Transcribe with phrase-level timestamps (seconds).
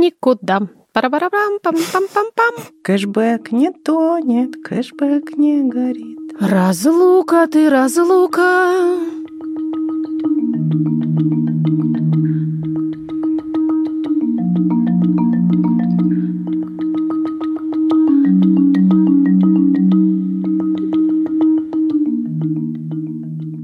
[0.00, 0.68] никуда.
[0.92, 6.18] Парабарабам, пам пам пам пам Кэшбэк не тонет, кэшбэк не горит.
[6.40, 8.96] Разлука ты, разлука.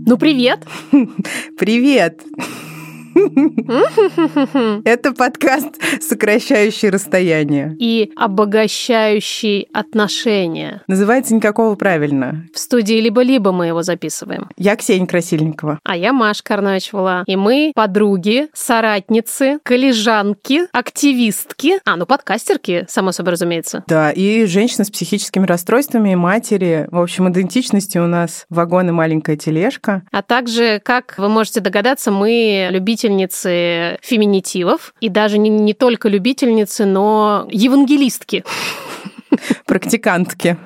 [0.05, 0.67] Ну, привет!
[1.57, 2.23] Привет!
[4.85, 5.69] Это подкаст,
[6.01, 7.77] сокращающий расстояние.
[7.79, 10.83] И обогащающий отношения.
[10.87, 12.47] Называется «Никакого правильно».
[12.55, 14.49] В студии «Либо-либо» мы его записываем.
[14.57, 15.79] Я Ксения Красильникова.
[15.85, 17.25] А я Маша Карнович-Вала.
[17.27, 21.75] И мы подруги, соратницы, коллежанки, активистки.
[21.85, 23.85] А, ну подкастерки, само собой разумеется.
[23.87, 26.87] Да, и женщины с психическими расстройствами, матери.
[26.91, 30.03] В общем, идентичности у нас вагон и маленькая тележка.
[30.11, 36.09] А также, как вы можете догадаться, мы любители любительницы феминитивов, и даже не, не только
[36.09, 38.45] любительницы, но евангелистки
[39.67, 40.57] практикантки.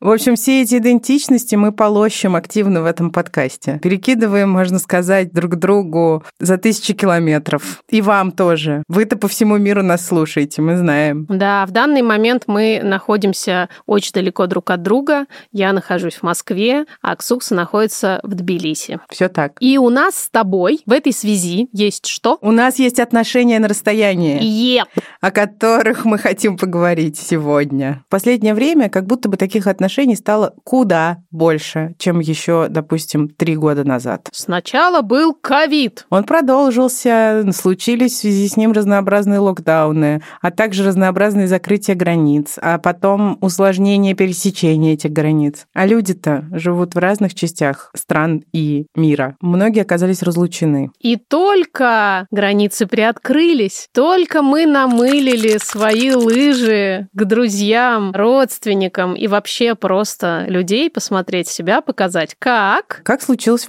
[0.00, 3.78] В общем, все эти идентичности мы полощем активно в этом подкасте.
[3.82, 7.82] Перекидываем, можно сказать, друг другу за тысячи километров.
[7.88, 8.82] И вам тоже.
[8.88, 11.26] Вы-то по всему миру нас слушаете, мы знаем.
[11.28, 15.26] Да, в данный момент мы находимся очень далеко друг от друга.
[15.52, 19.00] Я нахожусь в Москве, а Ксукса находится в Тбилиси.
[19.10, 19.52] Все так.
[19.60, 22.38] И у нас с тобой в этой связи есть что?
[22.40, 24.40] У нас есть отношения на расстоянии.
[24.42, 25.02] Yep.
[25.20, 28.02] О которых мы хотим поговорить сегодня сегодня.
[28.06, 33.56] В последнее время как будто бы таких отношений стало куда больше, чем еще, допустим, три
[33.56, 34.28] года назад.
[34.32, 36.06] Сначала был ковид.
[36.10, 42.78] Он продолжился, случились в связи с ним разнообразные локдауны, а также разнообразные закрытия границ, а
[42.78, 45.66] потом усложнение пересечения этих границ.
[45.74, 49.36] А люди-то живут в разных частях стран и мира.
[49.40, 50.90] Многие оказались разлучены.
[51.00, 60.44] И только границы приоткрылись, только мы намылили свои лыжи к друзьям, родственникам и вообще просто
[60.48, 63.00] людей посмотреть себя, показать, как.
[63.04, 63.66] Как случилось.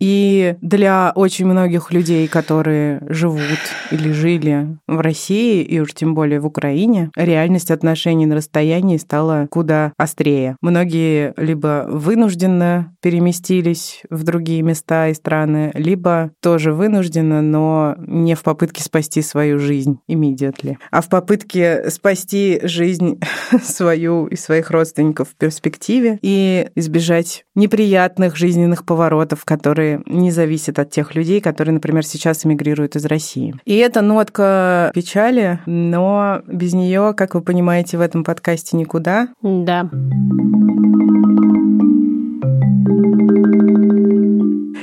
[0.00, 3.58] И для очень многих людей, которые живут
[3.90, 9.46] или жили в России, и уж тем более в Украине, реальность отношений на расстоянии стала
[9.50, 10.56] куда острее.
[10.60, 18.42] Многие либо вынужденно переместились в другие места и страны, либо тоже вынужденно, но не в
[18.42, 23.20] попытке спасти свою жизнь immediately, а в попытке спасти жизнь
[23.62, 30.90] свою и своих родственников в перспективе и избежать неприятных жизненных поворотов, которые не зависят от
[30.90, 33.54] тех людей, которые, например, сейчас эмигрируют из России.
[33.64, 39.28] И это нотка печали, но без нее, как вы понимаете, в этом подкасте никуда.
[39.42, 39.88] Да.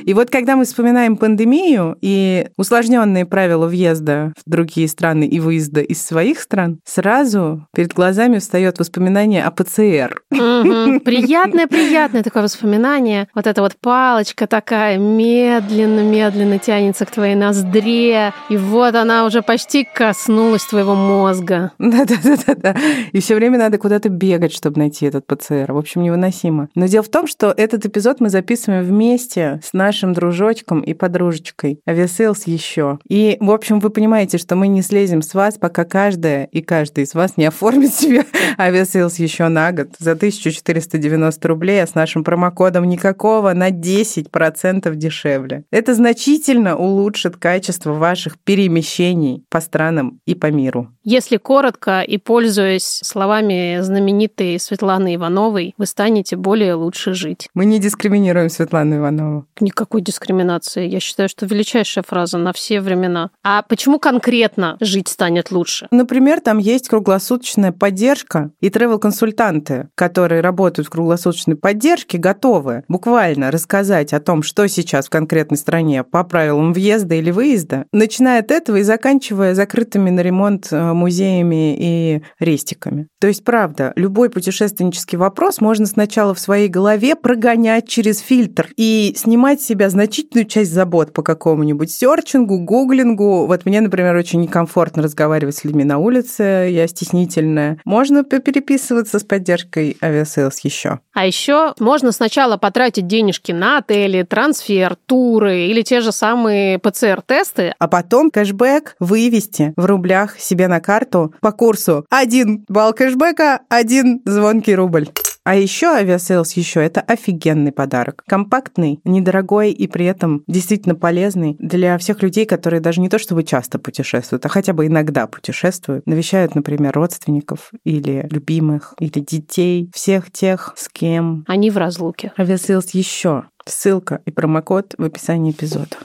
[0.05, 5.81] И вот когда мы вспоминаем пандемию и усложненные правила въезда в другие страны и выезда
[5.81, 10.21] из своих стран, сразу перед глазами встает воспоминание о ПЦР.
[10.31, 13.27] Приятное, приятное такое воспоминание.
[13.35, 19.83] Вот эта вот палочка такая медленно-медленно тянется к твоей ноздре, и вот она уже почти
[19.83, 21.71] коснулась твоего мозга.
[21.77, 22.75] Да-да-да-да.
[23.11, 25.71] И все время надо куда-то бегать, чтобы найти этот ПЦР.
[25.71, 26.69] В общем, невыносимо.
[26.75, 30.93] Но дело в том, что этот эпизод мы записываем вместе с нашей нашим дружочком и
[30.93, 31.81] подружечкой.
[31.85, 32.99] Авиасейлс еще.
[33.09, 37.03] И, в общем, вы понимаете, что мы не слезем с вас, пока каждая и каждый
[37.03, 38.23] из вас не оформит себе
[38.57, 45.65] авиасейлс еще на год за 1490 рублей, а с нашим промокодом никакого на 10% дешевле.
[45.71, 50.87] Это значительно улучшит качество ваших перемещений по странам и по миру.
[51.03, 57.49] Если коротко и пользуясь словами знаменитой Светланы Ивановой, вы станете более лучше жить.
[57.53, 59.47] Мы не дискриминируем Светлану Иванову.
[59.59, 60.87] Никак никакой дискриминации.
[60.87, 63.31] Я считаю, что величайшая фраза на все времена.
[63.43, 65.87] А почему конкретно жить станет лучше?
[65.89, 74.13] Например, там есть круглосуточная поддержка и тревел-консультанты, которые работают в круглосуточной поддержке, готовы буквально рассказать
[74.13, 78.77] о том, что сейчас в конкретной стране по правилам въезда или выезда, начиная от этого
[78.77, 83.07] и заканчивая закрытыми на ремонт э, музеями и рестиками.
[83.19, 89.15] То есть, правда, любой путешественнический вопрос можно сначала в своей голове прогонять через фильтр и
[89.17, 93.45] снимать с себя значительную часть забот по какому-нибудь серчингу, гуглингу.
[93.47, 97.79] Вот мне, например, очень некомфортно разговаривать с людьми на улице, я стеснительная.
[97.85, 100.99] Можно переписываться с поддержкой авиасейлс еще.
[101.13, 107.73] А еще можно сначала потратить денежки на отели, трансфер, туры или те же самые ПЦР-тесты.
[107.79, 114.21] А потом кэшбэк вывести в рублях себе на карту по курсу один балл кэшбэка, один
[114.25, 115.07] звонкий рубль.
[115.43, 118.23] А еще авиасейлс еще это офигенный подарок.
[118.27, 123.43] Компактный, недорогой и при этом действительно полезный для всех людей, которые даже не то чтобы
[123.43, 130.31] часто путешествуют, а хотя бы иногда путешествуют, навещают, например, родственников или любимых, или детей, всех
[130.31, 131.43] тех, с кем...
[131.47, 132.33] Они в разлуке.
[132.37, 133.45] Авиасейлс еще.
[133.65, 135.97] Ссылка и промокод в описании эпизода.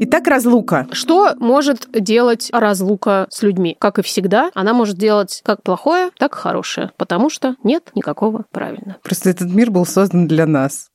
[0.00, 0.86] Итак, разлука.
[0.92, 3.76] Что может делать разлука с людьми?
[3.78, 8.44] Как и всегда, она может делать как плохое, так и хорошее, потому что нет никакого
[8.50, 8.96] правильно.
[9.02, 10.90] Просто этот мир был создан для нас.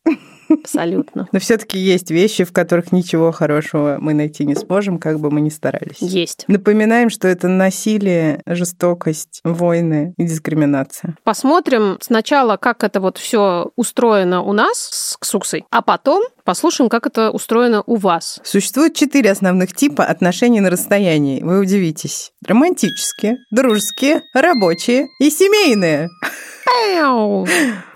[0.49, 1.27] Абсолютно.
[1.31, 5.41] Но все-таки есть вещи, в которых ничего хорошего мы найти не сможем, как бы мы
[5.41, 5.97] ни старались.
[5.99, 6.45] Есть.
[6.47, 11.15] Напоминаем, что это насилие, жестокость, войны и дискриминация.
[11.23, 17.07] Посмотрим сначала, как это вот все устроено у нас с Ксуксой, а потом послушаем, как
[17.07, 18.39] это устроено у вас.
[18.43, 21.43] Существует четыре основных типа отношений на расстоянии.
[21.43, 22.31] Вы удивитесь.
[22.45, 26.09] Романтические, дружеские, рабочие и семейные.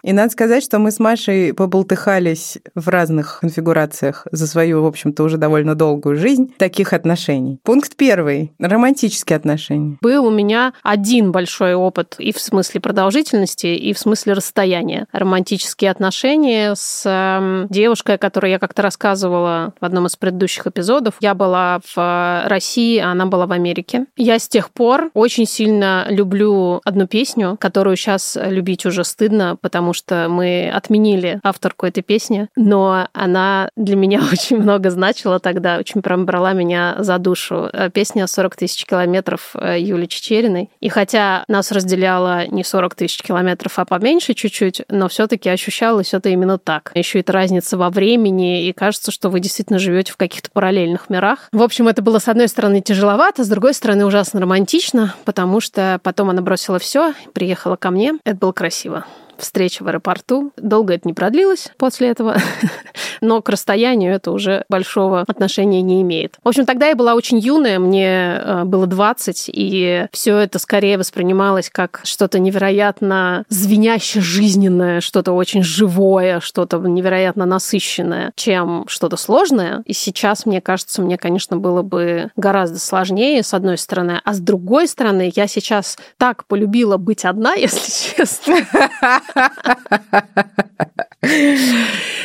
[0.03, 5.23] И надо сказать, что мы с Машей поболтыхались в разных конфигурациях за свою, в общем-то,
[5.23, 7.59] уже довольно долгую жизнь таких отношений.
[7.63, 8.53] Пункт первый.
[8.59, 9.97] Романтические отношения.
[10.01, 15.05] Был у меня один большой опыт и в смысле продолжительности, и в смысле расстояния.
[15.11, 21.15] Романтические отношения с э, девушкой, о которой я как-то рассказывала в одном из предыдущих эпизодов.
[21.19, 24.05] Я была в России, а она была в Америке.
[24.15, 29.90] Я с тех пор очень сильно люблю одну песню, которую сейчас любить уже стыдно, потому
[29.91, 35.77] потому что мы отменили авторку этой песни, но она для меня очень много значила тогда,
[35.77, 37.69] очень прям брала меня за душу.
[37.73, 40.69] Э, песня «40 тысяч километров» э, Юли Чечериной.
[40.79, 46.13] И хотя нас разделяло не 40 тысяч километров, а поменьше чуть-чуть, но все таки ощущалось
[46.13, 46.91] это именно так.
[46.95, 51.49] Еще это разница во времени, и кажется, что вы действительно живете в каких-то параллельных мирах.
[51.51, 55.99] В общем, это было, с одной стороны, тяжеловато, с другой стороны, ужасно романтично, потому что
[56.01, 58.13] потом она бросила все, приехала ко мне.
[58.23, 59.05] Это было красиво
[59.41, 60.51] встреча в аэропорту.
[60.57, 62.37] Долго это не продлилось после этого,
[63.21, 66.35] но к расстоянию это уже большого отношения не имеет.
[66.43, 70.97] В общем, тогда я была очень юная, мне э, было 20, и все это скорее
[70.97, 79.83] воспринималось как что-то невероятно звеняще жизненное, что-то очень живое, что-то невероятно насыщенное, чем что-то сложное.
[79.85, 84.39] И сейчас, мне кажется, мне, конечно, было бы гораздо сложнее, с одной стороны, а с
[84.39, 88.57] другой стороны, я сейчас так полюбила быть одна, если честно.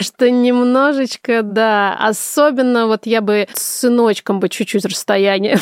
[0.00, 5.58] Что немножечко, да, особенно вот я бы с сыночком бы чуть-чуть расстояние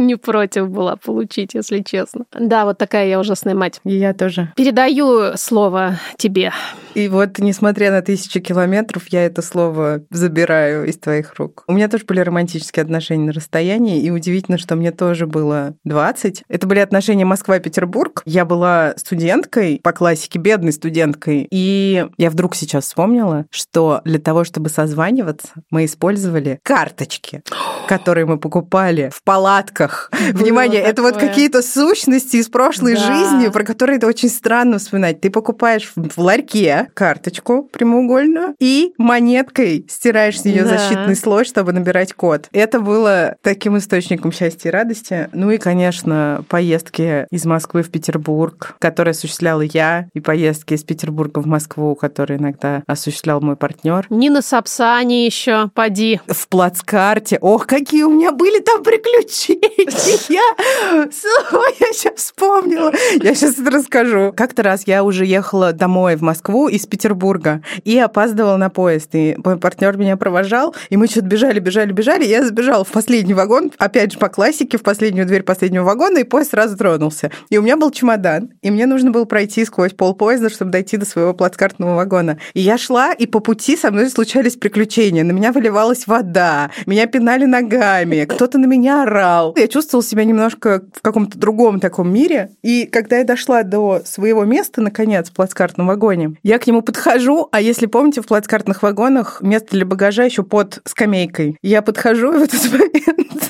[0.06, 2.24] не против была получить, если честно.
[2.38, 3.80] Да, вот такая я ужасная мать.
[3.84, 4.52] И я тоже.
[4.56, 6.52] Передаю слово тебе.
[6.94, 11.64] И вот, несмотря на тысячи километров, я это слово забираю из твоих рук.
[11.68, 16.42] У меня тоже были романтические отношения на расстоянии, и удивительно, что мне тоже было 20.
[16.48, 18.22] Это были отношения Москва-Петербург.
[18.24, 24.44] Я была студенткой, по классике бедной студенткой, и я вдруг сейчас вспомнила, что для того,
[24.44, 27.42] чтобы созваниваться, мы использовали карточки,
[27.88, 29.89] которые мы покупали в палатках.
[30.32, 30.92] Было Внимание, такое.
[30.92, 33.00] это вот какие-то сущности из прошлой да.
[33.00, 35.20] жизни, про которые это очень странно вспоминать.
[35.20, 40.78] Ты покупаешь в ларьке карточку прямоугольную и монеткой стираешь с нее да.
[40.78, 42.48] защитный слой, чтобы набирать код.
[42.52, 45.28] Это было таким источником счастья и радости.
[45.32, 51.40] Ну и, конечно, поездки из Москвы в Петербург, которые осуществляла я, и поездки из Петербурга
[51.40, 54.06] в Москву, которые иногда осуществлял мой партнер.
[54.10, 56.20] Нина Сапсани еще, поди.
[56.26, 57.38] В плацкарте.
[57.40, 59.79] Ох, какие у меня были там приключения!
[60.30, 62.92] Я сейчас вспомнила.
[63.22, 64.32] Я сейчас это расскажу.
[64.36, 69.10] Как-то раз я уже ехала домой в Москву из Петербурга и опаздывал на поезд.
[69.14, 72.24] И мой партнер меня провожал, и мы что-то бежали, бежали, бежали.
[72.24, 76.24] Я забежала в последний вагон, опять же по классике, в последнюю дверь последнего вагона, и
[76.24, 77.30] поезд сразу тронулся.
[77.48, 80.96] И у меня был чемодан, и мне нужно было пройти сквозь пол поезда, чтобы дойти
[80.96, 82.38] до своего плацкартного вагона.
[82.54, 85.24] И я шла, и по пути со мной случались приключения.
[85.24, 89.54] На меня выливалась вода, меня пинали ногами, кто-то на меня орал.
[89.56, 92.50] Я чувствовала себя немножко в каком-то другом таком мире.
[92.62, 97.48] И когда я дошла до своего места, наконец, в плацкартном вагоне, я к нему подхожу,
[97.52, 101.56] а если помните, в плацкартных вагонах место для багажа еще под скамейкой.
[101.62, 103.49] Я подхожу, в этот момент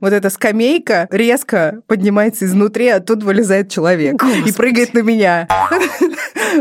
[0.00, 4.48] вот эта скамейка резко поднимается изнутри, а тут вылезает человек Господи.
[4.48, 5.48] и прыгает на меня.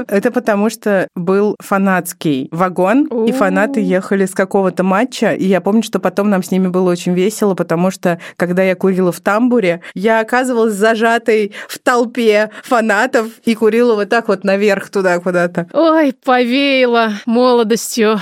[0.07, 5.83] Это потому, что был фанатский вагон, и фанаты ехали с какого-то матча, и я помню,
[5.83, 9.81] что потом нам с ними было очень весело, потому что, когда я курила в тамбуре,
[9.93, 15.67] я оказывалась зажатой в толпе фанатов и курила вот так вот наверх туда куда-то.
[15.73, 18.19] Ой, повеяло молодостью.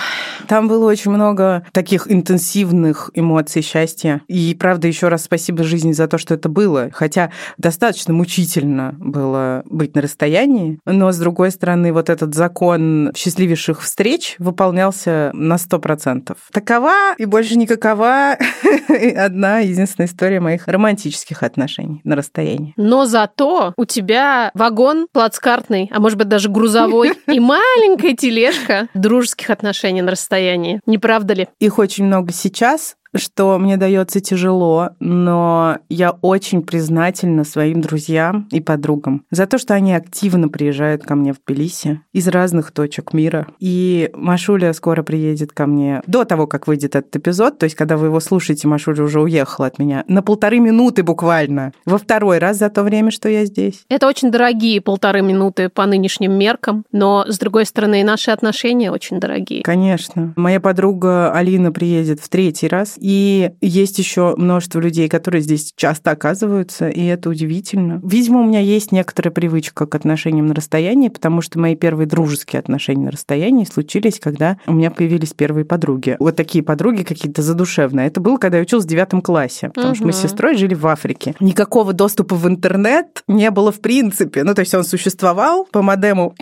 [0.48, 4.22] Там было очень много таких интенсивных эмоций счастья.
[4.28, 6.90] И, правда, правда, еще раз спасибо жизни за то, что это было.
[6.92, 10.80] Хотя достаточно мучительно было быть на расстоянии.
[10.86, 16.36] Но, с другой стороны, вот этот закон счастливейших встреч выполнялся на 100%.
[16.52, 18.38] Такова и больше никакова
[19.18, 22.74] одна единственная история моих романтических отношений на расстоянии.
[22.76, 29.52] Но зато у тебя вагон плацкартный, а может быть даже грузовой, и маленькая тележка дружеских
[29.52, 30.80] отношений на расстоянии.
[30.88, 31.48] Не правда ли?
[31.60, 38.62] Их очень много сейчас, что мне дается тяжело, но я очень признательна своим друзьям и
[38.62, 43.48] подругам за то, что они активно приезжают ко мне в Тбилиси из разных точек мира.
[43.60, 47.98] И Машуля скоро приедет ко мне до того, как выйдет этот эпизод, то есть когда
[47.98, 52.58] вы его слушаете, Машуля уже уехала от меня, на полторы минуты буквально, во второй раз
[52.58, 53.86] за то время, что я здесь.
[53.90, 58.92] Это очень дорогие полторы минуты по нынешним меркам, но, с другой стороны, и наши отношения
[58.92, 59.64] очень дорогие.
[59.64, 60.34] Конечно.
[60.36, 66.12] Моя подруга Алина приедет в третий раз, и есть еще множество людей, которые здесь часто
[66.12, 68.00] оказываются, и это удивительно.
[68.04, 72.60] Видимо, у меня есть некоторая привычка к отношениям на расстоянии, потому что мои первые дружеские
[72.60, 76.16] отношения на расстоянии случились, когда у меня появились первые подруги.
[76.20, 78.06] Вот такие подруги какие-то задушевные.
[78.06, 79.96] Это было, когда я училась в девятом классе, потому угу.
[79.96, 81.34] что мы с сестрой жили в Африке.
[81.40, 84.44] Никакого доступа в интернет не было в принципе.
[84.44, 86.36] Ну, то есть он существовал по модему.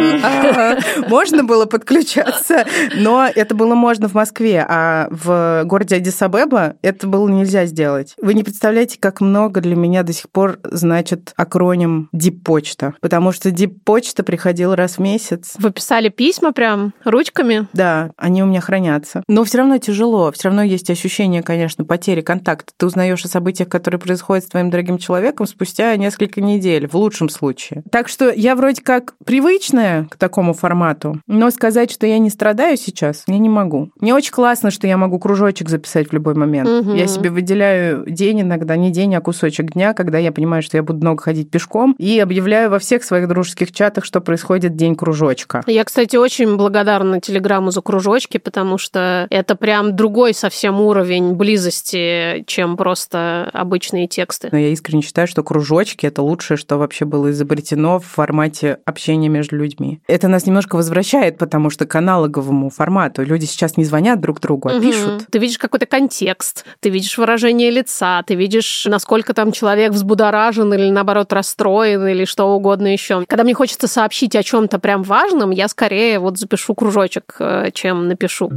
[1.08, 2.66] Можно было подключаться,
[2.96, 8.14] но это было можно в Москве, а в городе Адисабеба это было нельзя сделать.
[8.20, 13.50] Вы не представляете, как много для меня до сих пор значит акроним Диппочта, потому что
[13.50, 15.54] Диппочта приходила раз в месяц.
[15.58, 17.68] Вы писали письма прям ручками?
[17.72, 19.22] Да, они у меня хранятся.
[19.28, 22.72] Но все равно тяжело, все равно есть ощущение, конечно, потери контакта.
[22.76, 27.28] Ты узнаешь о событиях, которые происходят с твоим дорогим человеком спустя несколько недель, в лучшем
[27.28, 27.82] случае.
[27.90, 32.76] Так что я вроде как привычная к такому формату, но сказать, что я не страдаю
[32.76, 33.90] сейчас, я не могу.
[34.00, 36.68] Мне очень классно, что я могу кружочек записать в любой момент.
[36.68, 36.94] Угу.
[36.94, 40.82] Я себе выделяю день иногда, не день, а кусочек дня, когда я понимаю, что я
[40.82, 45.62] буду много ходить пешком, и объявляю во всех своих дружеских чатах, что происходит день кружочка.
[45.66, 52.44] Я, кстати, очень благодарна Телеграму за кружочки, потому что это прям другой совсем уровень близости,
[52.46, 54.48] чем просто обычные тексты.
[54.52, 59.28] Но я искренне считаю, что кружочки— это лучшее, что вообще было изобретено в формате общения
[59.28, 59.79] между людьми.
[60.06, 64.68] Это нас немножко возвращает, потому что к аналоговому формату люди сейчас не звонят друг другу,
[64.68, 64.82] а угу.
[64.82, 65.26] пишут.
[65.30, 70.90] Ты видишь какой-то контекст, ты видишь выражение лица, ты видишь, насколько там человек взбудоражен или,
[70.90, 73.24] наоборот, расстроен или что угодно еще.
[73.26, 78.08] Когда мне хочется сообщить о чем-то прям важном, я скорее вот запишу кружочек, э, чем
[78.08, 78.50] напишу.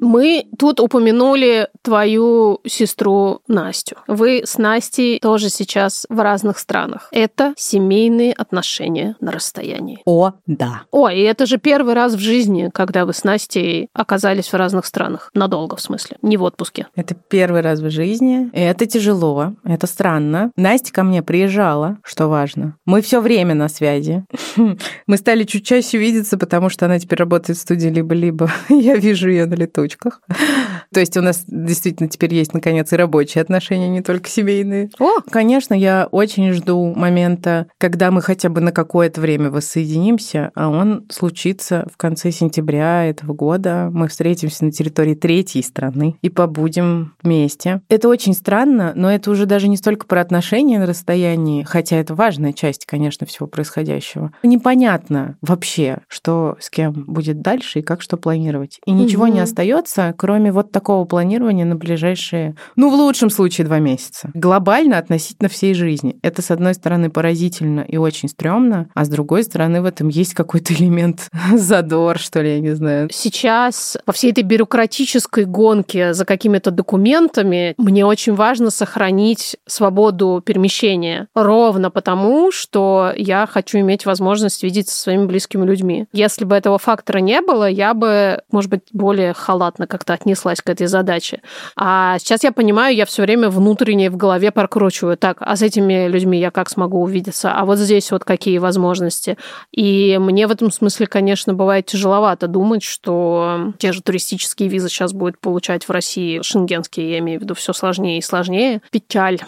[0.00, 3.96] Мы тут упомянули твою сестру Настю.
[4.06, 7.08] Вы с Настей тоже сейчас в разных странах.
[7.12, 10.00] Это семейные отношения на расстоянии.
[10.06, 10.82] О, да.
[10.90, 14.86] О, и это же первый раз в жизни, когда вы с Настей оказались в разных
[14.86, 15.30] странах.
[15.34, 16.86] Надолго, в смысле, не в отпуске.
[16.96, 18.48] Это первый раз в жизни.
[18.54, 20.50] Это тяжело, это странно.
[20.56, 22.76] Настя ко мне приезжала, что важно.
[22.86, 24.24] Мы все время на связи.
[25.06, 28.50] Мы стали чуть чаще видеться, потому что она теперь работает в студии либо-либо.
[28.70, 30.22] Я вижу ее на летучке девочках.
[30.92, 34.90] То есть у нас действительно теперь есть, наконец, и рабочие отношения, не только семейные.
[34.98, 35.20] О!
[35.30, 41.06] Конечно, я очень жду момента, когда мы хотя бы на какое-то время воссоединимся, а он
[41.10, 43.90] случится в конце сентября этого года.
[43.92, 47.82] Мы встретимся на территории третьей страны и побудем вместе.
[47.88, 52.14] Это очень странно, но это уже даже не столько про отношения на расстоянии, хотя это
[52.14, 54.32] важная часть, конечно, всего происходящего.
[54.42, 58.80] Непонятно вообще, что с кем будет дальше и как что планировать.
[58.84, 59.34] И ничего угу.
[59.34, 64.30] не остается остается, кроме вот такого планирования на ближайшие, ну, в лучшем случае, два месяца.
[64.34, 66.18] Глобально относительно всей жизни.
[66.22, 70.34] Это, с одной стороны, поразительно и очень стрёмно, а с другой стороны, в этом есть
[70.34, 73.08] какой-то элемент задор, что ли, я не знаю.
[73.12, 81.28] Сейчас во всей этой бюрократической гонке за какими-то документами мне очень важно сохранить свободу перемещения.
[81.34, 86.06] Ровно потому, что я хочу иметь возможность видеться со своими близкими людьми.
[86.12, 90.60] Если бы этого фактора не было, я бы, может быть, более халатно адекватно как-то отнеслась
[90.60, 91.40] к этой задаче.
[91.76, 95.16] А сейчас я понимаю, я все время внутренне в голове прокручиваю.
[95.16, 97.52] Так, а с этими людьми я как смогу увидеться?
[97.52, 99.36] А вот здесь вот какие возможности?
[99.72, 105.12] И мне в этом смысле, конечно, бывает тяжеловато думать, что те же туристические визы сейчас
[105.12, 108.80] будет получать в России, шенгенские, я имею в виду, все сложнее и сложнее.
[108.90, 109.38] Печаль.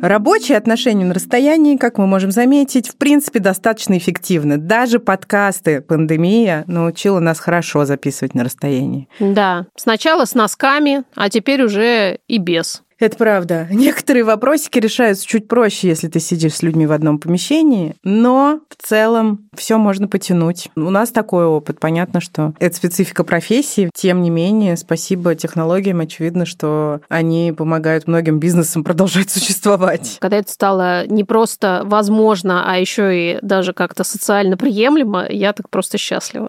[0.00, 4.56] Рабочие отношения на расстоянии, как мы можем заметить, в принципе, достаточно эффективны.
[4.56, 9.08] Даже подкасты «Пандемия» научила нас хорошо записывать на расстоянии.
[9.18, 12.82] Да, сначала с носками, а теперь уже и без.
[12.98, 13.68] Это правда.
[13.70, 18.86] Некоторые вопросики решаются чуть проще, если ты сидишь с людьми в одном помещении, но в
[18.86, 20.68] целом все можно потянуть.
[20.74, 21.78] У нас такой опыт.
[21.78, 23.90] Понятно, что это специфика профессии.
[23.94, 30.16] Тем не менее, спасибо технологиям, очевидно, что они помогают многим бизнесам продолжать существовать.
[30.20, 35.70] Когда это стало не просто возможно, а еще и даже как-то социально приемлемо, я так
[35.70, 36.48] просто счастлива.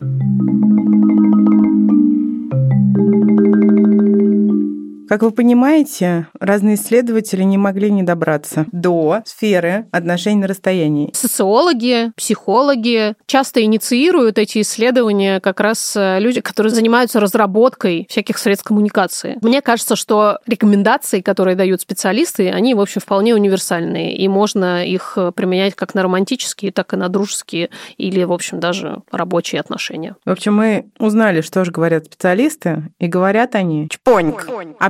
[5.10, 11.10] Как вы понимаете, разные исследователи не могли не добраться до сферы отношений на расстоянии.
[11.14, 18.68] Социологи, психологи часто инициируют эти исследования как раз э, люди, которые занимаются разработкой всяких средств
[18.68, 19.40] коммуникации.
[19.42, 25.18] Мне кажется, что рекомендации, которые дают специалисты, они, в общем, вполне универсальные, и можно их
[25.34, 30.16] применять как на романтические, так и на дружеские или, в общем, даже рабочие отношения.
[30.24, 34.48] В общем, мы узнали, что же говорят специалисты, и говорят они «чпоньк».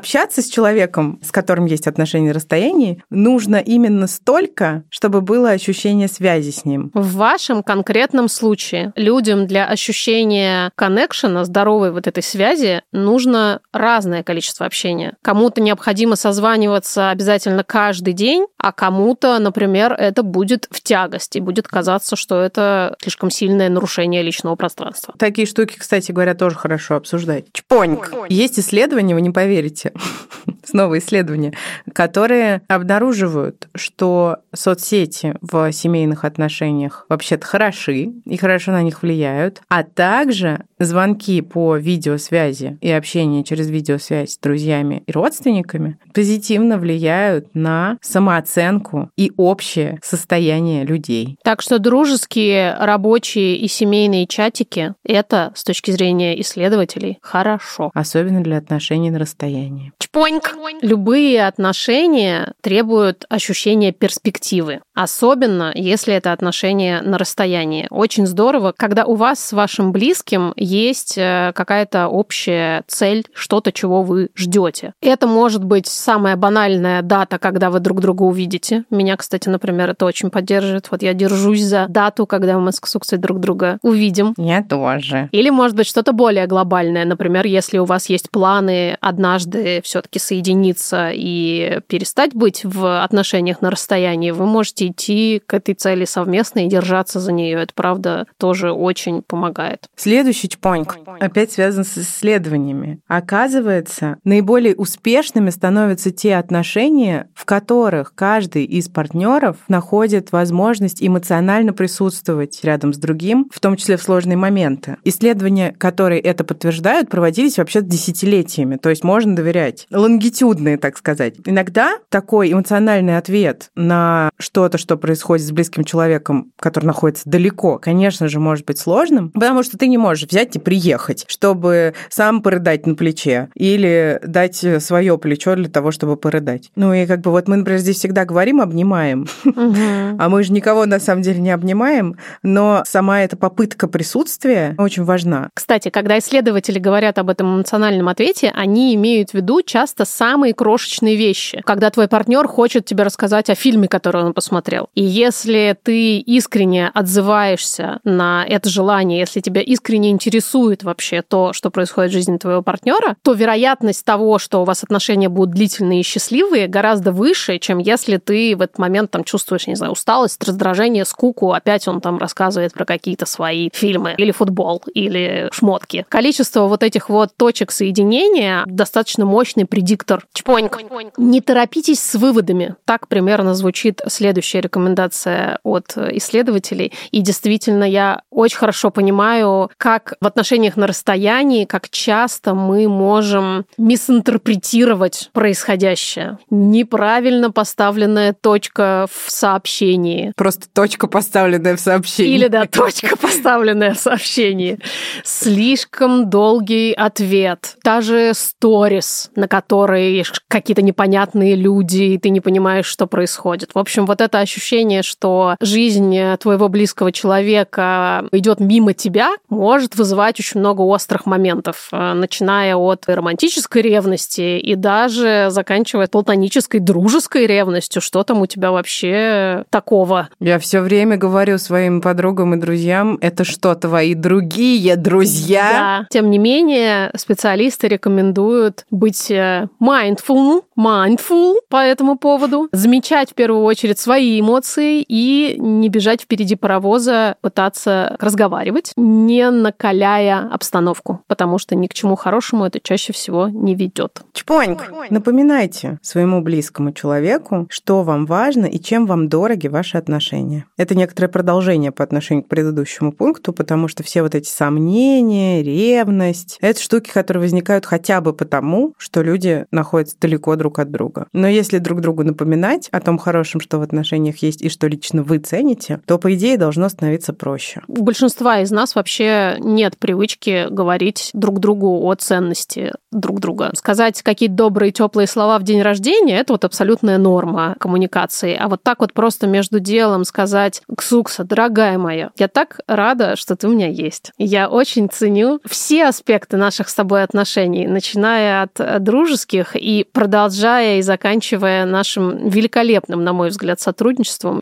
[0.10, 6.08] Общаться с человеком, с которым есть отношения на расстоянии, нужно именно столько, чтобы было ощущение
[6.08, 6.90] связи с ним.
[6.96, 14.66] В вашем конкретном случае людям для ощущения коннекшена, здоровой вот этой связи, нужно разное количество
[14.66, 15.16] общения.
[15.22, 22.16] Кому-то необходимо созваниваться обязательно каждый день, а кому-то, например, это будет в тягости, будет казаться,
[22.16, 25.14] что это слишком сильное нарушение личного пространства.
[25.20, 27.46] Такие штуки, кстати говоря, тоже хорошо обсуждать.
[27.54, 28.12] Чпоньк.
[28.28, 29.92] Есть исследования, вы не поверите,
[30.64, 31.54] снова исследования,
[31.94, 39.84] которые обнаруживают, что соцсети в семейных отношениях вообще-то хороши и хорошо на них влияют, а
[39.84, 47.98] также звонки по видеосвязи и общение через видеосвязь с друзьями и родственниками позитивно влияют на
[48.02, 51.38] самооценку и общее состояние людей.
[51.44, 57.92] Так что дружеские, рабочие и семейные чатики— это, с точки зрения исследователей, хорошо.
[57.94, 59.92] Особенно для отношений на расстоянии.
[60.00, 60.56] Чпоньк!
[60.82, 64.82] Любые отношения требуют ощущения перспективы.
[65.00, 67.88] Особенно, если это отношения на расстоянии.
[67.90, 74.04] Очень здорово, когда у вас с вашим близким есть э, какая-то общая цель, что-то, чего
[74.04, 74.92] вы ждете.
[75.02, 78.84] Это может быть самая банальная дата, когда вы друг друга увидите.
[78.90, 80.92] Меня, кстати, например, это очень поддерживает.
[80.92, 84.34] Вот я держусь за дату, когда мы с Ксуксой друг друга увидим.
[84.36, 85.30] Я тоже.
[85.32, 87.06] Или, может быть, что-то более глобальное.
[87.06, 93.72] Например, если у вас есть планы однажды все-таки соединиться и перестать быть в отношениях на
[93.72, 97.60] расстоянии, вы можете идти к этой цели совместно и держаться за нее.
[97.62, 99.88] Это, правда, тоже очень помогает.
[99.96, 103.00] Следующий чпоньк опять связан с исследованиями.
[103.08, 112.60] Оказывается, наиболее успешными становятся те отношения, в которых каждый из партнеров находит возможность эмоционально присутствовать
[112.64, 114.98] рядом с другим, в том числе в сложные моменты.
[115.04, 119.88] Исследования, которые это подтверждают, проводились вообще десятилетиями, то есть можно доверять.
[119.92, 121.36] Лонгитюдные, так сказать.
[121.46, 128.28] Иногда такой эмоциональный ответ на что-то, что происходит с близким человеком, который находится далеко, конечно
[128.28, 132.88] же, может быть сложным, потому что ты не можешь взять и приехать, чтобы сам порыдать
[132.88, 136.72] на плече или дать свое плечо для того, чтобы порыдать.
[136.76, 140.86] Ну и как бы вот мы, например, здесь всегда говорим, обнимаем, а мы же никого
[140.86, 145.50] на самом деле не обнимаем, но сама эта попытка присутствия очень важна.
[145.54, 151.16] Кстати, когда исследователи говорят об этом эмоциональном ответе, они имеют в виду часто самые крошечные
[151.16, 151.62] вещи.
[151.66, 154.59] Когда твой партнер хочет тебе рассказать о фильме, который он посмотрел.
[154.96, 161.70] И если ты искренне отзываешься на это желание, если тебя искренне интересует вообще то, что
[161.70, 166.04] происходит в жизни твоего партнера, то вероятность того, что у вас отношения будут длительные и
[166.04, 171.06] счастливые, гораздо выше, чем если ты в этот момент там чувствуешь, не знаю, усталость, раздражение,
[171.06, 176.06] скуку, опять он там рассказывает про какие-то свои фильмы или футбол, или шмотки.
[176.10, 180.26] Количество вот этих вот точек соединения достаточно мощный предиктор.
[180.34, 180.78] Чпоньк.
[181.18, 182.76] Не торопитесь с выводами.
[182.86, 184.02] Так примерно звучит
[184.50, 186.94] следующая рекомендация от исследователей.
[187.12, 193.66] И действительно, я очень хорошо понимаю, как в отношениях на расстоянии, как часто мы можем
[193.78, 196.38] мисинтерпретировать происходящее.
[196.50, 200.34] Неправильно поставленная точка в сообщении.
[200.36, 202.34] Просто точка, поставленная в сообщении.
[202.34, 204.80] Или, да, точка, поставленная в сообщении.
[205.24, 207.78] Слишком долгий ответ.
[207.84, 213.72] Даже сторис, на которые какие-то непонятные люди, и ты не понимаешь, что происходит.
[213.74, 220.40] В общем, вот это ощущение, что жизнь твоего близкого человека идет мимо тебя, может вызывать
[220.40, 228.02] очень много острых моментов, э, начиная от романтической ревности и даже заканчивая платонической дружеской ревностью.
[228.02, 230.30] Что там у тебя вообще такого?
[230.40, 235.70] Я все время говорю своим подругам и друзьям, это что, твои другие друзья?
[235.72, 236.08] Да.
[236.10, 243.64] Тем не менее, специалисты рекомендуют быть э, mindful, mindful по этому поводу, замечать в первую
[243.64, 251.76] очередь свои эмоции и не бежать впереди паровоза, пытаться разговаривать, не накаляя обстановку, потому что
[251.76, 254.22] ни к чему хорошему это чаще всего не ведет.
[254.34, 254.92] Чпоньк!
[255.10, 260.66] Напоминайте своему близкому человеку, что вам важно и чем вам дороги ваши отношения.
[260.76, 266.58] Это некоторое продолжение по отношению к предыдущему пункту, потому что все вот эти сомнения, ревность,
[266.62, 271.28] это штуки, которые возникают хотя бы потому, что люди находятся далеко друг от друга.
[271.34, 275.24] Но если друг другу напоминать о том хорошем, что в отношениях есть и что лично
[275.24, 277.82] вы цените, то, по идее, должно становиться проще.
[277.88, 283.72] У большинства из нас вообще нет привычки говорить друг другу о ценности друг друга.
[283.76, 288.56] Сказать какие-то добрые, теплые слова в день рождения– это вот абсолютная норма коммуникации.
[288.60, 293.56] А вот так вот просто между делом сказать «Ксукса, дорогая моя, я так рада, что
[293.56, 294.32] ты у меня есть.
[294.38, 301.02] Я очень ценю все аспекты наших с тобой отношений, начиная от дружеских и продолжая и
[301.02, 304.09] заканчивая нашим великолепным, на мой взгляд, сотрудничеством,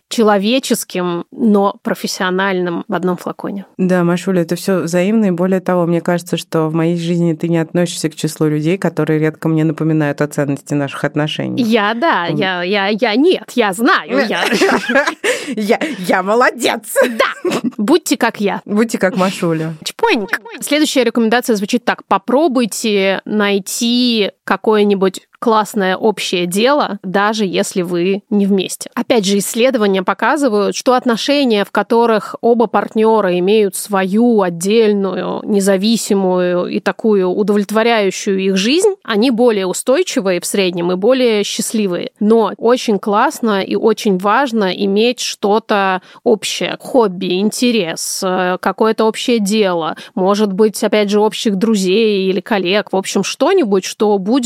[0.10, 3.66] человеческим, но профессиональным в одном флаконе.
[3.78, 7.48] Да, Машуля, это все взаимно, и более того, мне кажется, что в моей жизни ты
[7.50, 11.62] не относишься к числу людей, которые редко мне напоминают о ценности наших отношений.
[11.64, 14.44] Я, да, я, я, я нет, я знаю, я...
[15.56, 16.94] Я, я молодец!
[17.18, 17.60] Да!
[17.78, 18.62] Будьте как я.
[18.66, 19.76] Будьте как Машуля.
[19.84, 20.42] Чпоньк.
[20.62, 22.06] Следующая рекомендация звучит так.
[22.06, 28.90] Попробуйте найти какое-нибудь классное общее дело, даже если вы не вместе.
[28.96, 36.80] Опять же, исследования показывают, что отношения, в которых оба партнера имеют свою отдельную, независимую и
[36.80, 42.12] такую удовлетворяющую их жизнь, они более устойчивые в среднем и более счастливые.
[42.20, 49.98] Но очень классно и очень важно иметь что-то общее, хобби, интерес, э, какое-то общее дело,
[50.16, 54.37] может быть, опять же, общих друзей или коллег, в общем, что-нибудь, что будет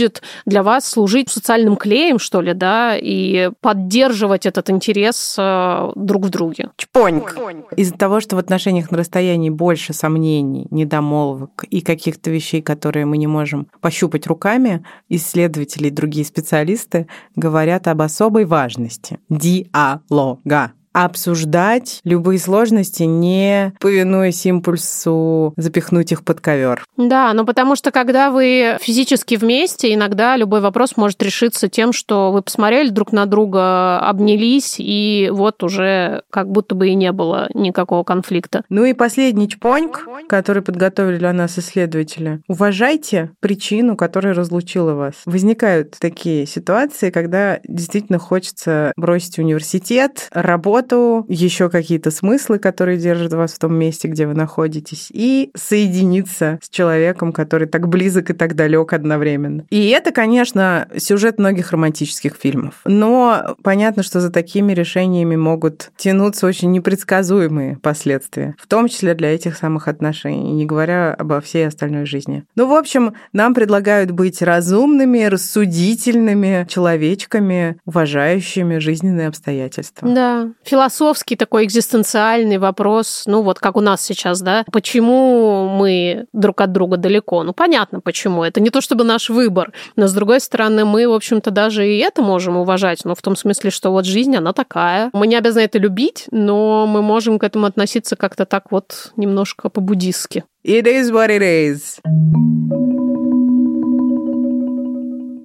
[0.46, 6.30] для вас служить социальным клеем, что ли, да, и поддерживать этот интерес э, друг в
[6.30, 6.70] друге.
[6.78, 7.38] Чпоньк.
[7.76, 13.18] Из-за того, что в отношениях на расстоянии больше сомнений, недомолвок и каких-то вещей, которые мы
[13.18, 22.40] не можем пощупать руками, исследователи и другие специалисты говорят об особой важности диалога обсуждать любые
[22.40, 26.84] сложности, не повинуясь импульсу запихнуть их под ковер.
[26.98, 32.32] Да, ну потому что когда вы физически вместе, иногда любой вопрос может решиться тем, что
[32.32, 37.50] вы посмотрели друг на друга, обнялись, и вот уже как будто бы и не было
[37.54, 38.64] никакого конфликта.
[38.70, 42.42] Ну и последний чпоньк, который подготовили для нас исследователи.
[42.48, 45.16] Уважайте причину, которая разлучила вас.
[45.26, 53.34] Возникают такие ситуации, когда действительно хочется бросить университет, работать, работу, еще какие-то смыслы, которые держат
[53.34, 58.34] вас в том месте, где вы находитесь, и соединиться с человеком, который так близок и
[58.34, 59.66] так далек одновременно.
[59.70, 62.76] И это, конечно, сюжет многих романтических фильмов.
[62.86, 69.34] Но понятно, что за такими решениями могут тянуться очень непредсказуемые последствия, в том числе для
[69.34, 72.44] этих самых отношений, не говоря обо всей остальной жизни.
[72.56, 80.08] Ну, в общем, нам предлагают быть разумными, рассудительными человечками, уважающими жизненные обстоятельства.
[80.08, 86.62] Да, философский такой экзистенциальный вопрос, ну вот как у нас сейчас, да, почему мы друг
[86.62, 87.44] от друга далеко?
[87.44, 91.14] Ну понятно почему, это не то чтобы наш выбор, но с другой стороны мы, в
[91.14, 95.10] общем-то, даже и это можем уважать, ну в том смысле, что вот жизнь, она такая.
[95.12, 99.70] Мы не обязаны это любить, но мы можем к этому относиться как-то так вот немножко
[99.70, 100.46] по-буддистски.
[100.66, 102.91] It is what it is.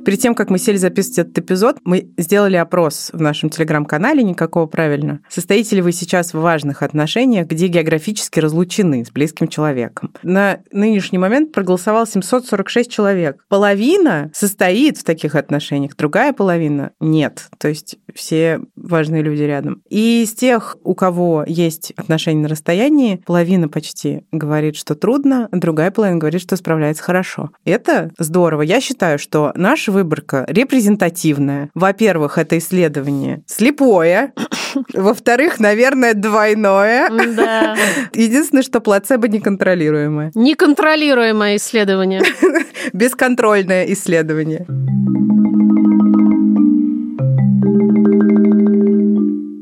[0.07, 4.67] Перед тем, как мы сели записывать этот эпизод, мы сделали опрос в нашем телеграм-канале «Никакого
[4.67, 5.21] правильно».
[5.29, 10.15] Состоите ли вы сейчас в важных отношениях, где географически разлучены с близким человеком?
[10.23, 13.45] На нынешний момент проголосовал 746 человек.
[13.49, 17.49] Половина состоит в таких отношениях, другая половина нет.
[17.59, 19.83] То есть все важные люди рядом.
[19.89, 25.91] И из тех, у кого есть отношения на расстоянии, половина почти говорит, что трудно, другая
[25.91, 27.51] половина говорит, что справляется хорошо.
[27.65, 28.63] Это здорово.
[28.63, 31.71] Я считаю, что наша выборка репрезентативная.
[31.75, 34.33] Во-первых, это исследование слепое.
[34.95, 37.09] Во-вторых, наверное, двойное.
[37.37, 37.77] Да.
[38.15, 40.33] Единственное, что плацебо неконтролируемое.
[40.35, 42.23] Неконтролируемое исследование.
[42.93, 44.67] Бесконтрольное исследование.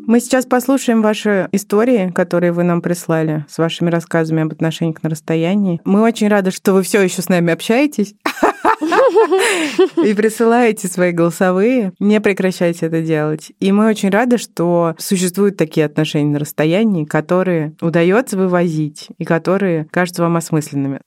[0.06, 5.08] Мы сейчас послушаем ваши истории, которые вы нам прислали с вашими рассказами об отношениях на
[5.08, 5.80] расстоянии.
[5.84, 8.14] Мы очень рады, что вы все еще с нами общаетесь.
[10.04, 11.92] И присылаете свои голосовые.
[12.00, 13.52] Не прекращайте это делать.
[13.60, 19.86] И мы очень рады, что существуют такие отношения на расстоянии, которые удается вывозить и которые
[19.90, 21.00] кажутся вам осмысленными.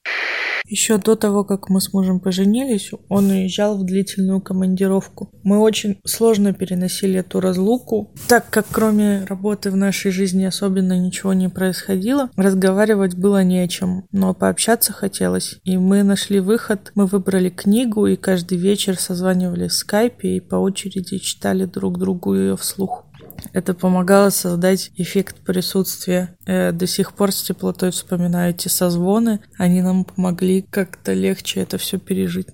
[0.67, 5.32] Еще до того, как мы с мужем поженились, он уезжал в длительную командировку.
[5.43, 11.34] Мы очень сложно переносили эту разлуку, так как кроме работы в нашей жизни особенно ничего
[11.34, 12.30] не происходило.
[12.36, 15.60] Разговаривать было не о чем, но пообщаться хотелось.
[15.63, 20.56] И мы нашли выход, мы выбрали книгу и каждый вечер созванивались в скайпе и по
[20.56, 23.07] очереди читали друг другу ее вслух.
[23.53, 26.36] Это помогало создать эффект присутствия.
[26.45, 29.39] Я до сих пор с теплотой вспоминаю эти созвоны.
[29.58, 32.47] Они нам помогли как-то легче это все пережить.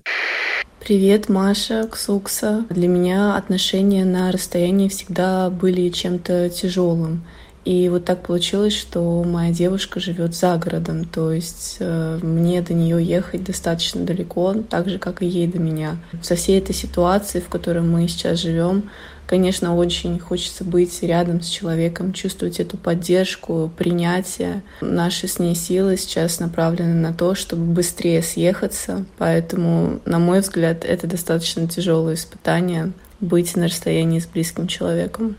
[0.80, 2.66] Привет, Маша, Ксукса.
[2.68, 7.24] Для меня отношения на расстоянии всегда были чем-то тяжелым.
[7.64, 12.74] И вот так получилось, что моя девушка живет за городом, то есть э, мне до
[12.74, 15.96] нее ехать достаточно далеко, так же, как и ей до меня.
[16.20, 18.90] Со всей этой ситуацией, в которой мы сейчас живем,
[19.26, 24.62] Конечно, очень хочется быть рядом с человеком, чувствовать эту поддержку, принятие.
[24.80, 29.06] Наши с ней силы сейчас направлены на то, чтобы быстрее съехаться.
[29.16, 35.36] Поэтому, на мой взгляд, это достаточно тяжелое испытание быть на расстоянии с близким человеком.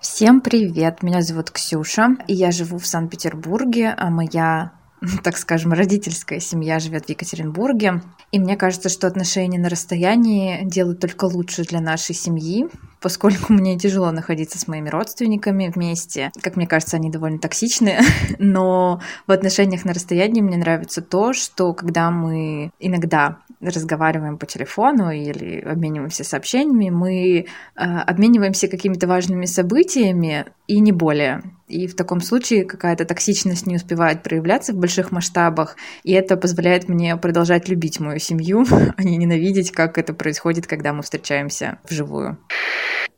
[0.00, 1.02] Всем привет!
[1.02, 4.72] Меня зовут Ксюша, и я живу в Санкт-Петербурге, а моя
[5.22, 8.02] так скажем, родительская семья живет в Екатеринбурге.
[8.32, 12.66] И мне кажется, что отношения на расстоянии делают только лучше для нашей семьи,
[13.00, 16.32] поскольку мне тяжело находиться с моими родственниками вместе.
[16.42, 17.98] Как мне кажется, они довольно токсичны,
[18.38, 25.10] но в отношениях на расстоянии мне нравится то, что когда мы иногда разговариваем по телефону
[25.10, 31.42] или обмениваемся сообщениями, мы э, обмениваемся какими-то важными событиями и не более.
[31.68, 36.88] И в таком случае какая-то токсичность не успевает проявляться в больших масштабах, и это позволяет
[36.88, 38.64] мне продолжать любить мою семью,
[38.96, 42.38] а не ненавидеть, как это происходит, когда мы встречаемся вживую.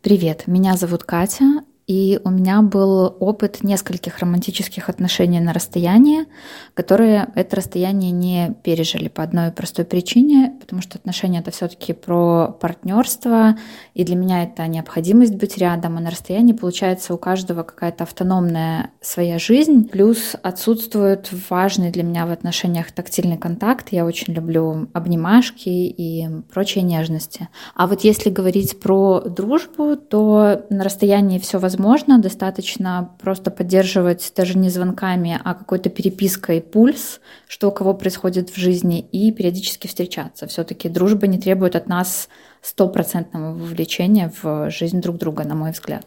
[0.02, 1.44] Привет, меня зовут Катя,
[1.90, 6.26] и у меня был опыт нескольких романтических отношений на расстоянии,
[6.74, 12.56] которые это расстояние не пережили по одной простой причине, потому что отношения это все-таки про
[12.60, 13.56] партнерство,
[13.94, 18.92] и для меня это необходимость быть рядом, а на расстоянии получается у каждого какая-то автономная
[19.00, 25.68] своя жизнь, плюс отсутствует важный для меня в отношениях тактильный контакт, я очень люблю обнимашки
[25.68, 27.48] и прочие нежности.
[27.74, 34.32] А вот если говорить про дружбу, то на расстоянии все возможно возможно, достаточно просто поддерживать
[34.36, 39.86] даже не звонками, а какой-то перепиской пульс, что у кого происходит в жизни, и периодически
[39.86, 40.46] встречаться.
[40.46, 42.28] Все-таки дружба не требует от нас
[42.60, 46.04] стопроцентного вовлечения в жизнь друг друга, на мой взгляд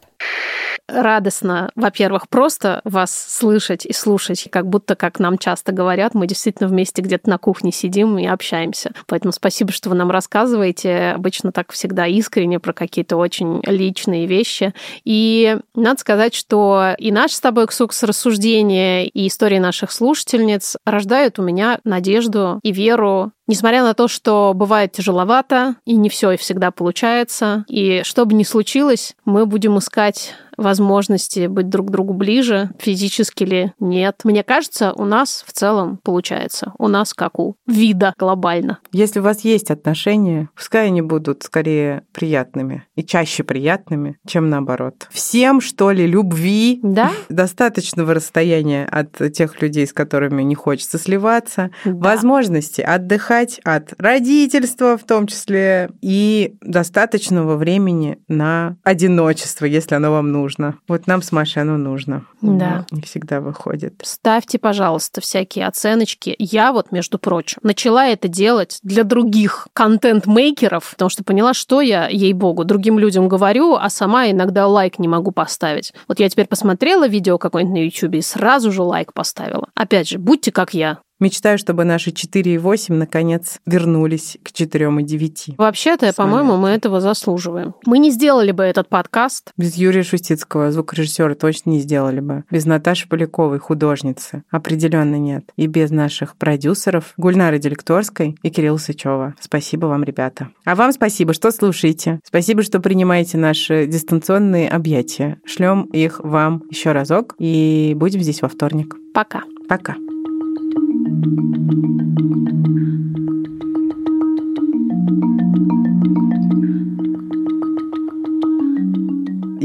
[0.93, 6.69] радостно, во-первых, просто вас слышать и слушать, как будто, как нам часто говорят, мы действительно
[6.69, 8.91] вместе где-то на кухне сидим и общаемся.
[9.07, 11.13] Поэтому спасибо, что вы нам рассказываете.
[11.15, 14.73] Обычно так всегда искренне про какие-то очень личные вещи.
[15.03, 21.39] И надо сказать, что и наш с тобой, Ксукс, рассуждения, и истории наших слушательниц рождают
[21.39, 26.37] у меня надежду и веру Несмотря на то, что бывает тяжеловато, и не все и
[26.37, 32.71] всегда получается, и что бы ни случилось, мы будем искать возможности быть друг другу ближе,
[32.79, 34.21] физически ли нет.
[34.23, 36.73] Мне кажется, у нас в целом получается.
[36.79, 38.79] У нас как у вида глобально.
[38.91, 45.07] Если у вас есть отношения, пускай они будут скорее приятными и чаще приятными, чем наоборот.
[45.11, 47.11] Всем, что ли, любви, да?
[47.29, 51.91] достаточного расстояния от тех людей, с которыми не хочется сливаться, да.
[51.91, 60.11] возможности отдыхать отдыхать от родительства в том числе и достаточного времени на одиночество, если оно
[60.11, 60.52] вам нужно.
[60.87, 62.25] Вот нам с Машей оно нужно.
[62.41, 62.85] Да.
[62.91, 64.01] Не всегда выходит.
[64.03, 66.35] Ставьте, пожалуйста, всякие оценочки.
[66.39, 72.07] Я вот, между прочим, начала это делать для других контент-мейкеров, потому что поняла, что я,
[72.07, 75.93] ей-богу, другим людям говорю, а сама иногда лайк не могу поставить.
[76.07, 79.69] Вот я теперь посмотрела видео какое-нибудь на YouTube и сразу же лайк поставила.
[79.75, 80.99] Опять же, будьте как я.
[81.19, 85.55] Мечтаю, чтобы наши 4,8 наконец вернулись к 4,9.
[85.57, 87.75] Вообще-то, по-моему, мы этого заслуживаем.
[87.85, 89.51] Мы не сделали бы этот подкаст.
[89.57, 92.43] Без Юрия Шустицкого, звукорежиссера, точно не сделали бы.
[92.51, 94.43] Без Наташи Поляковой, художницы.
[94.51, 95.45] Определенно нет.
[95.55, 99.35] И без наших продюсеров Гульнары Делекторской и Кирилла Сычева.
[99.39, 100.49] Спасибо вам, ребята.
[100.65, 102.19] А вам спасибо, что слушаете.
[102.25, 105.39] Спасибо, что принимаете наши дистанционные объятия.
[105.45, 108.95] Шлем их вам еще разок и будем здесь во вторник.
[109.13, 109.43] Пока.
[109.69, 109.95] Пока.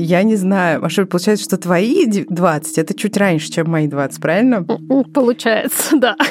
[0.08, 0.80] Я не знаю.
[0.80, 4.64] Маша, получается, что твои 20 это чуть раньше, чем мои 20, правильно?
[5.12, 6.16] Получается, да.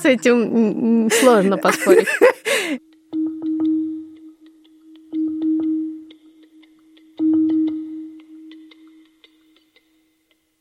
[0.00, 2.06] С этим сложно поспорить.